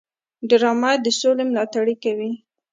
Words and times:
ډرامه 0.49 0.91
د 1.03 1.07
سولې 1.19 1.43
ملاتړ 1.49 1.85
کوي 2.03 2.31